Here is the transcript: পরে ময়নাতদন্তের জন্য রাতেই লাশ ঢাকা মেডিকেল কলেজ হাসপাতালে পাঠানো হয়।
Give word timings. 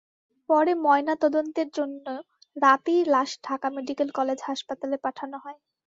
পরে 0.49 0.71
ময়নাতদন্তের 0.83 1.69
জন্য 1.73 2.05
রাতেই 2.55 3.01
লাশ 3.05 3.29
ঢাকা 3.43 3.67
মেডিকেল 3.75 4.09
কলেজ 4.17 4.39
হাসপাতালে 4.47 4.97
পাঠানো 5.05 5.37
হয়। 5.43 5.59